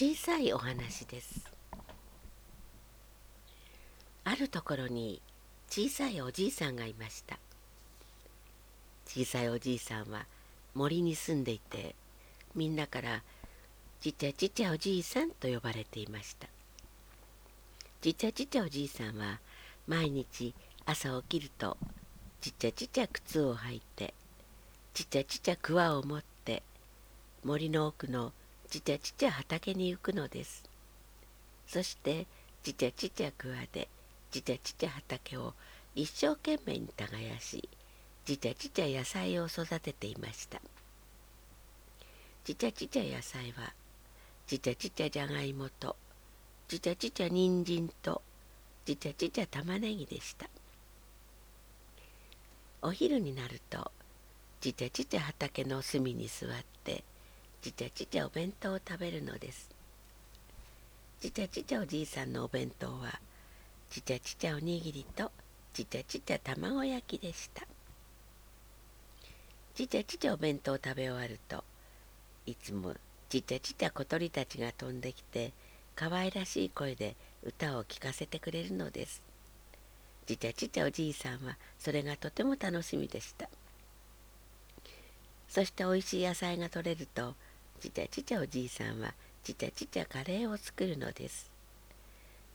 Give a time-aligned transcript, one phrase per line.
[0.00, 1.52] 小さいお話です。
[4.22, 5.20] あるところに
[5.68, 7.36] 小さいおじいさんがいました。
[9.06, 10.26] 小さいおじいさんは
[10.76, 11.96] 森に住んでいて
[12.54, 13.24] みんなから
[14.00, 16.46] ちっちゃちっちゃおじいさんと呼ばれていました。
[18.00, 19.40] ちっちゃちっちゃおじいさんは
[19.88, 20.54] 毎日
[20.86, 21.76] 朝起きると
[22.40, 24.14] ちっちゃちっちゃい靴を履いて
[24.94, 26.62] ちっちゃちっちゃいクワを持って
[27.42, 28.32] 森の奥の
[28.70, 30.62] ちっちゃちっちゃ畑に行くのです。
[31.66, 32.26] そして
[32.62, 33.88] ちっちゃちっちゃいクワで
[34.30, 35.54] ちっちゃちっちゃ畑を
[35.94, 37.68] 一生懸命に耕し
[38.26, 40.60] ちっちゃちっちゃ野菜を育てていました。
[42.44, 43.72] ちっちゃちっちゃ野菜は
[44.46, 45.96] ちっちゃちっちゃじゃがいもと
[46.68, 48.22] ちっちゃちっちゃ人参と
[48.84, 50.46] ちっちゃちっちゃ玉ねぎでした。
[52.82, 53.90] お昼になると
[54.60, 56.50] ちっちゃちっちゃ畑の隅に座っ
[56.84, 57.02] て
[57.60, 59.68] ちちゃちちゃお弁当を食べるのです。
[61.20, 63.20] ちちゃちちゃおじいさんのお弁当は
[63.90, 65.32] ちちゃちちゃおにぎりと
[65.72, 67.66] ちちゃちちゃ卵焼きでした。
[69.74, 71.64] ちちゃちちゃお弁当を食べ終わると
[72.46, 72.94] いつも
[73.28, 75.52] ちちゃちちゃ小鳥たちが飛んできて
[75.96, 79.20] 可愛らしい声で歌を聴かせてくれるのです。
[80.26, 83.48] ちちゃちちゃおじいさんはそれがとても楽しみでした。
[85.48, 87.34] そしておいしい野菜が取れると
[87.78, 91.50] ちっちゃちっちゃおじいさんはちっちゃちっちゃカレーを作るのです。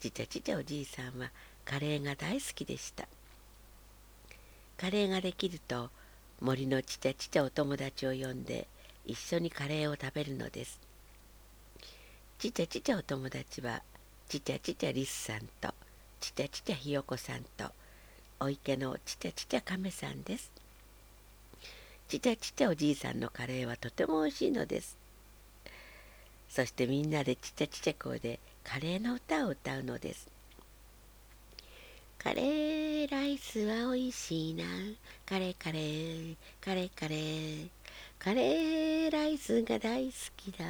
[0.00, 1.30] ちっちゃちっちゃおじいさんは
[1.64, 3.06] カレーが大好きでした。
[4.76, 5.90] カレーができると
[6.40, 8.66] 森のちっちゃちっちゃお友達を呼んで
[9.06, 10.80] 一緒にカレーを食べるのです。
[12.38, 13.82] ちっちゃちっちゃお友達は
[14.28, 15.72] ちっちゃちっちゃリスさんと
[16.18, 17.70] ちっちゃちっちゃひよこさんと
[18.40, 20.50] お池のちっちゃちっちゃ亀さんです。
[22.08, 25.01] ちっちゃちっちゃおじいさんのカレーはとても美味しいのです。
[26.54, 30.28] そしてみんなでちっちゃちっちゃ声でカレーの歌を歌うのです。
[32.18, 34.64] カレーライスは美味しいな。
[35.24, 37.68] カレーカレーカレーカレー
[38.18, 40.66] カレーライスが大好きだ。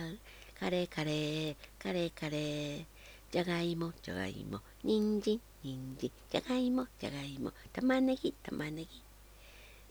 [0.61, 2.85] カレーカレーカレーカレー
[3.33, 4.61] じゃがいもじゃがいも。
[4.85, 7.51] 人参人参じゃがいもじゃがいも。
[7.73, 8.89] 玉ねぎ玉ねぎ。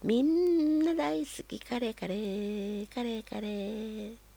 [0.04, 1.60] みんな大好き。
[1.60, 4.31] カレーカレーカレーカレー。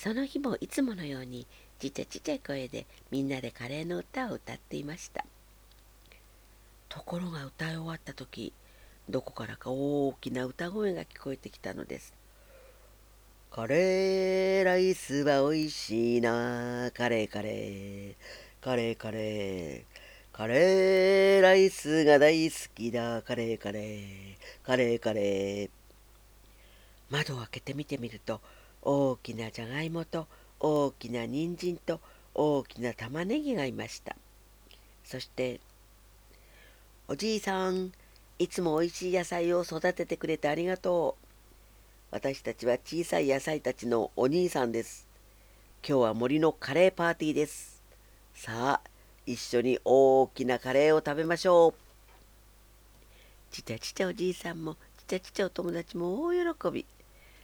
[0.00, 1.44] その日もいつものように
[1.80, 5.24] ちっちゃちっちゃい声でみんなでカレーの歌を歌っていました。
[6.88, 8.52] ところが歌い終わった時
[9.10, 12.14] どこからか大きな歌声が聞こえてきたのです。
[13.50, 16.92] カレーライスは美味しいな。
[16.94, 18.14] カレーカレー。
[18.60, 19.82] カレーカレー。
[20.32, 23.22] カレーライスが大好きだ。
[23.22, 24.36] カレーカレー。
[24.62, 25.70] カレーカレー。
[27.10, 28.40] 窓を開けて見てみると
[28.82, 30.26] 大きなじゃがいもと
[30.60, 32.00] 大きな人参と
[32.34, 34.16] 大きな玉ねぎがいました。
[35.04, 35.60] そして
[37.08, 37.92] 「おじいさん
[38.38, 41.24] いつもおいしい野菜を育ててくれてありがとう。
[42.10, 45.06] 私たちは小さい野菜たちのお兄さんです。
[45.86, 47.82] 今日は森のカレーパーティーです。
[48.34, 48.90] さあ
[49.26, 51.74] 一緒に大きなカレーを食べましょう。
[53.50, 56.86] ちっちゃちっちゃおじいさんもちっちゃちっちゃお友達も大喜び。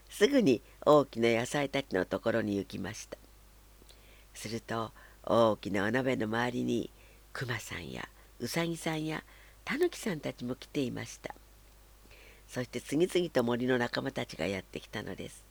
[0.08, 3.18] すぐに大きな野菜たちのところに行きました。
[4.34, 4.92] すると
[5.24, 6.90] 大きなお鍋の周りに
[7.32, 8.08] クマさんや
[8.40, 9.22] ウサギさんや
[9.64, 11.34] タヌキさんたちも来ていました。
[12.48, 15.42] そして次々と森の仲間たちがやってきたのです。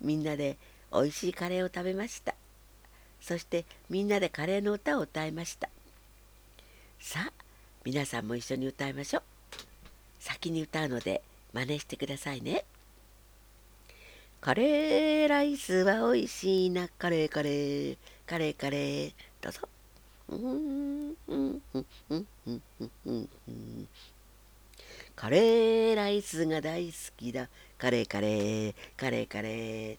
[0.00, 0.58] みんなで
[0.90, 2.34] おいしいカレーを食べました。
[3.20, 5.68] そしてみんなでカレーの歌を歌いました。
[7.00, 7.32] さあ
[7.84, 9.22] 皆さんも一緒に歌いましょう。
[10.20, 12.64] 先に歌うので真似してくださいね。
[14.44, 16.86] カレーライスは美味しいな。
[16.98, 17.96] カレーカレー
[18.26, 19.12] カレーカレー。
[19.40, 19.60] どうぞ。
[25.16, 27.48] カレーライスが大好きだ。
[27.78, 29.28] カレーカレーカレー。
[29.28, 29.96] カレ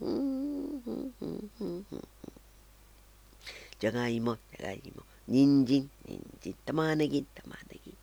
[0.00, 0.06] ー
[3.78, 5.02] じゃがいもじゃがいも。
[5.28, 6.54] 人参人参。
[6.64, 7.94] 玉ねぎ玉ねぎ。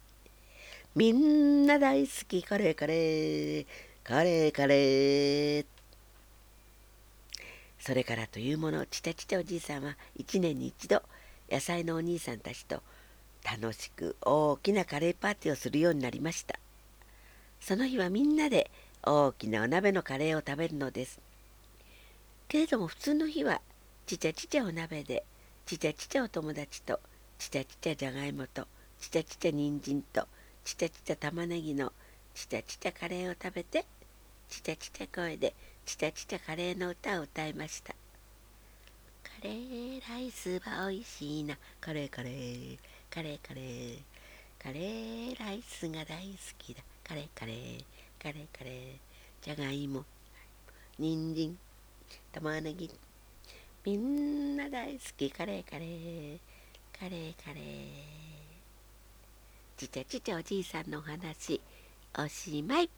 [0.96, 2.44] みんな大好き。
[2.44, 3.66] カレーカレー。
[4.10, 5.66] カレーカレー。
[7.78, 11.04] それからというものちっちゃちっちゃおじいさんは一年に一度
[11.52, 12.82] 野菜のお兄さんたちと
[13.46, 16.58] 楽しく大きなカレーパーティーをするようになりました。
[17.62, 18.72] その日はみんなで
[19.04, 21.20] 大きなお鍋のカレーを食べるのです。
[22.48, 23.62] けれども普通の日は
[24.08, 25.24] ちちゃちちゃお鍋で
[25.68, 27.00] ちちゃちちゃお友達と
[27.38, 28.66] ちっちゃちちゃじゃがいもと
[29.00, 30.28] ちちゃちちゃ人参と
[30.66, 31.94] ちちゃちちゃ玉ねぎの
[32.34, 33.86] ちちゃちちゃカレーを食べて
[34.50, 35.54] ちっちゃちっちゃ声で
[35.86, 37.94] ちちゃちちゃカレーの歌を歌いました。
[39.24, 41.58] カレーライスは美味しいな。
[41.80, 42.80] カレーカレー。
[43.10, 44.00] カレーカレー。
[44.62, 46.82] カレーライスが大好きだ。
[47.04, 47.86] カレーカレー。
[48.22, 48.98] カレーカレー。
[49.42, 50.04] じゃがいも
[50.98, 51.58] 人参
[52.34, 52.92] 玉ねぎ。
[53.86, 55.32] みんな大好き。
[55.32, 56.40] カレーカレー。
[57.00, 57.64] カレーカレー。
[59.78, 61.62] ちちゃちちゃおじいさんのお話。
[62.18, 62.90] おしまい。